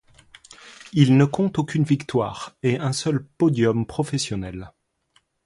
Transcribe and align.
Il 0.93 1.15
ne 1.15 1.25
compte 1.25 1.59
aucune 1.59 1.83
victoire, 1.83 2.55
et 2.63 2.79
un 2.79 2.91
seul 2.91 3.23
podium 3.37 3.85
professionnel. 3.85 4.71